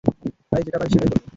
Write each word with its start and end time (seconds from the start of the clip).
তাই, 0.51 0.61
যেটা 0.65 0.77
পারি 0.79 0.89
সেটাই 0.91 1.09
করব! 1.11 1.23